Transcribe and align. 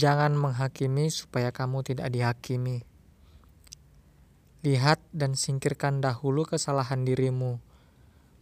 Jangan 0.00 0.32
menghakimi 0.32 1.12
supaya 1.12 1.52
kamu 1.52 1.84
tidak 1.84 2.08
dihakimi. 2.08 2.88
Lihat 4.64 4.96
dan 5.12 5.36
singkirkan 5.36 6.00
dahulu 6.00 6.48
kesalahan 6.48 7.04
dirimu, 7.04 7.60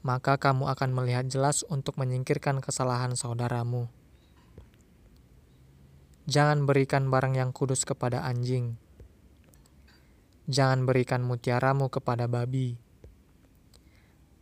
maka 0.06 0.38
kamu 0.38 0.71
akan 0.71 0.94
melihat 0.94 1.26
jelas 1.26 1.66
untuk 1.66 1.98
menyingkirkan 1.98 2.62
kesalahan 2.62 3.19
saudaramu. 3.19 3.90
Jangan 6.30 6.62
berikan 6.62 7.10
barang 7.10 7.34
yang 7.34 7.51
kudus 7.51 7.83
kepada 7.83 8.22
anjing. 8.22 8.79
Jangan 10.47 10.87
berikan 10.87 11.26
mutiaramu 11.26 11.90
kepada 11.90 12.30
babi. 12.30 12.79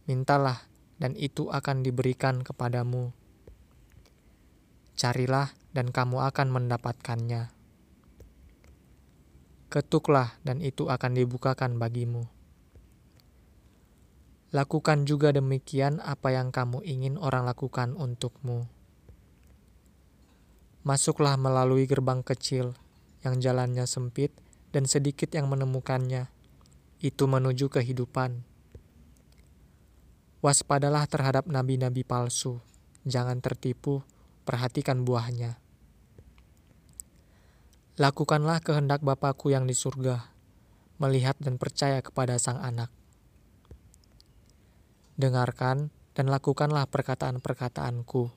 Mintalah, 0.04 0.68
dan 1.00 1.16
itu 1.16 1.48
akan 1.48 1.80
diberikan 1.80 2.44
kepadamu. 2.44 3.16
Carilah, 5.00 5.56
dan 5.76 5.92
kamu 5.92 6.24
akan 6.24 6.48
mendapatkannya. 6.48 7.52
Ketuklah, 9.68 10.40
dan 10.40 10.64
itu 10.64 10.88
akan 10.88 11.12
dibukakan 11.12 11.76
bagimu. 11.76 12.24
Lakukan 14.56 15.04
juga 15.04 15.36
demikian 15.36 16.00
apa 16.00 16.32
yang 16.32 16.48
kamu 16.48 16.80
ingin 16.80 17.20
orang 17.20 17.44
lakukan 17.44 17.92
untukmu. 17.92 18.64
Masuklah 20.80 21.36
melalui 21.36 21.84
gerbang 21.84 22.24
kecil 22.24 22.72
yang 23.20 23.36
jalannya 23.36 23.84
sempit 23.84 24.32
dan 24.72 24.88
sedikit 24.88 25.28
yang 25.36 25.52
menemukannya. 25.52 26.32
Itu 27.04 27.28
menuju 27.28 27.68
kehidupan. 27.68 28.48
Waspadalah 30.40 31.04
terhadap 31.04 31.44
nabi-nabi 31.50 32.06
palsu. 32.06 32.64
Jangan 33.04 33.44
tertipu, 33.44 34.06
perhatikan 34.46 35.02
buahnya. 35.02 35.65
Lakukanlah 37.96 38.60
kehendak 38.60 39.00
Bapakku 39.00 39.48
yang 39.48 39.64
di 39.64 39.72
surga, 39.72 40.28
melihat 41.00 41.32
dan 41.40 41.56
percaya 41.56 42.04
kepada 42.04 42.36
Sang 42.36 42.60
Anak. 42.60 42.92
Dengarkan 45.16 45.88
dan 46.12 46.28
lakukanlah 46.28 46.84
perkataan-perkataanku. 46.92 48.28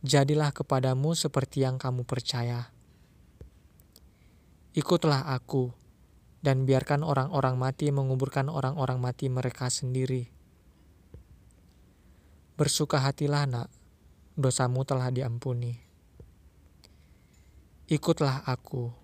Jadilah 0.00 0.56
kepadamu 0.56 1.12
seperti 1.12 1.68
yang 1.68 1.76
kamu 1.76 2.08
percaya. 2.08 2.72
Ikutlah 4.72 5.28
aku, 5.28 5.76
dan 6.40 6.64
biarkan 6.64 7.04
orang-orang 7.04 7.60
mati 7.60 7.92
menguburkan 7.92 8.48
orang-orang 8.48 8.96
mati 8.96 9.28
mereka 9.28 9.68
sendiri. 9.68 10.32
Bersuka 12.56 13.04
hatilah, 13.04 13.44
Nak, 13.44 13.68
dosamu 14.40 14.88
telah 14.88 15.12
diampuni 15.12 15.83
ikutlah 17.84 18.48
aku. 18.48 18.96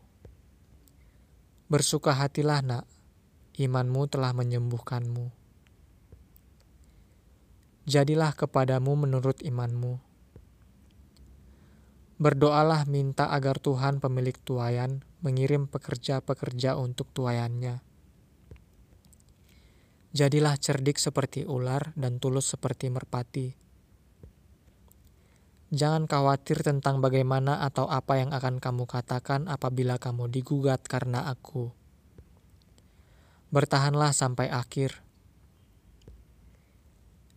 Bersuka 1.69 2.17
hatilah 2.17 2.64
nak, 2.64 2.84
imanmu 3.61 4.09
telah 4.09 4.33
menyembuhkanmu. 4.33 5.28
Jadilah 7.84 8.33
kepadamu 8.33 8.97
menurut 8.97 9.45
imanmu. 9.45 10.00
Berdoalah 12.17 12.89
minta 12.89 13.28
agar 13.28 13.61
Tuhan 13.61 14.00
pemilik 14.00 14.37
tuayan 14.41 15.05
mengirim 15.20 15.69
pekerja-pekerja 15.69 16.81
untuk 16.81 17.12
tuayannya. 17.12 17.84
Jadilah 20.17 20.56
cerdik 20.56 20.97
seperti 20.97 21.44
ular 21.44 21.92
dan 22.00 22.17
tulus 22.17 22.48
seperti 22.48 22.89
merpati 22.89 23.61
Jangan 25.70 26.10
khawatir 26.10 26.66
tentang 26.66 26.98
bagaimana 26.98 27.62
atau 27.62 27.86
apa 27.86 28.18
yang 28.18 28.34
akan 28.34 28.58
kamu 28.58 28.90
katakan 28.90 29.46
apabila 29.46 30.03
kamu 30.03 30.26
digugat 30.26 30.82
karena 30.82 31.31
aku. 31.31 31.70
Bertahanlah 33.54 34.10
sampai 34.10 34.50
akhir. 34.50 34.98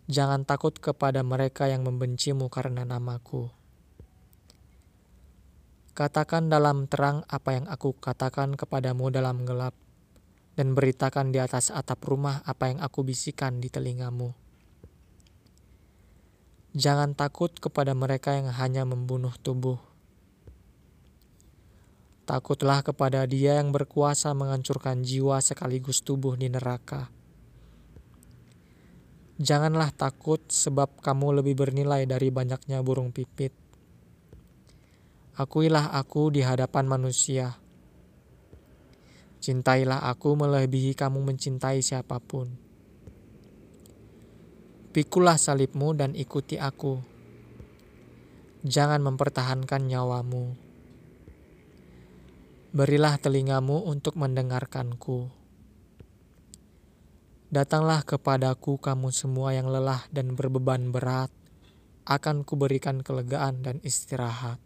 Jangan 0.09 0.49
takut 0.49 0.73
kepada 0.81 1.21
mereka 1.21 1.69
yang 1.69 1.85
membencimu 1.85 2.49
karena 2.49 2.81
namaku. 2.89 3.53
Katakan 5.93 6.49
dalam 6.49 6.89
terang 6.89 7.21
apa 7.29 7.53
yang 7.53 7.69
aku 7.69 7.93
katakan 8.01 8.57
kepadamu 8.57 9.13
dalam 9.13 9.45
gelap, 9.45 9.77
dan 10.57 10.73
beritakan 10.73 11.29
di 11.29 11.37
atas 11.37 11.69
atap 11.69 12.01
rumah 12.01 12.41
apa 12.49 12.73
yang 12.73 12.81
aku 12.81 13.05
bisikan 13.05 13.61
di 13.61 13.69
telingamu. 13.69 14.42
Jangan 16.73 17.13
takut 17.13 17.53
kepada 17.53 17.93
mereka 17.93 18.33
yang 18.33 18.49
hanya 18.49 18.81
membunuh 18.81 19.29
tubuh. 19.37 19.77
Takutlah 22.25 22.81
kepada 22.81 23.29
Dia 23.29 23.61
yang 23.61 23.69
berkuasa 23.69 24.33
menghancurkan 24.33 25.05
jiwa 25.05 25.37
sekaligus 25.37 26.01
tubuh 26.01 26.33
di 26.33 26.49
neraka. 26.49 27.13
Janganlah 29.37 29.93
takut, 29.93 30.41
sebab 30.49 30.97
kamu 30.97 31.45
lebih 31.45 31.61
bernilai 31.61 32.09
dari 32.09 32.33
banyaknya 32.33 32.81
burung 32.81 33.13
pipit. 33.13 33.53
Akuilah 35.37 35.93
aku 35.93 36.33
di 36.33 36.41
hadapan 36.41 36.89
manusia. 36.89 37.53
Cintailah 39.45 40.09
aku 40.09 40.33
melebihi 40.33 40.97
kamu 40.97 41.21
mencintai 41.21 41.85
siapa 41.85 42.17
pun. 42.17 42.72
Pikulah 44.93 45.41
salibmu 45.41 45.97
dan 45.97 46.13
ikuti 46.13 46.61
aku. 46.61 47.01
Jangan 48.61 49.01
mempertahankan 49.01 49.89
nyawamu. 49.89 50.53
Berilah 52.77 53.17
telingamu 53.17 53.89
untuk 53.89 54.13
mendengarkanku. 54.21 55.33
Datanglah 57.49 58.05
kepadaku 58.05 58.77
kamu 58.77 59.09
semua 59.09 59.57
yang 59.57 59.73
lelah 59.73 60.05
dan 60.13 60.37
berbeban 60.37 60.93
berat, 60.93 61.33
akan 62.05 62.45
kuberikan 62.45 63.01
kelegaan 63.01 63.65
dan 63.65 63.81
istirahat. 63.81 64.61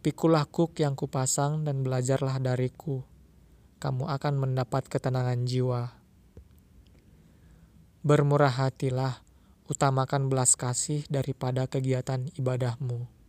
Pikulah 0.00 0.48
kuk 0.48 0.80
yang 0.80 0.96
kupasang 0.96 1.68
dan 1.68 1.84
belajarlah 1.84 2.40
dariku. 2.40 3.04
Kamu 3.84 4.08
akan 4.08 4.34
mendapat 4.48 4.88
ketenangan 4.88 5.44
jiwa. 5.44 6.01
Bermurah 8.02 8.50
hatilah, 8.50 9.22
utamakan 9.70 10.26
belas 10.26 10.58
kasih 10.58 11.06
daripada 11.06 11.70
kegiatan 11.70 12.26
ibadahmu. 12.34 13.21